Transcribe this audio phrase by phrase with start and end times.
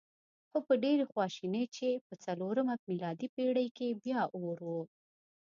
[0.49, 4.69] خو په ډېرې خواشینۍ چې په څلورمه میلادي پېړۍ کې بیا اور و.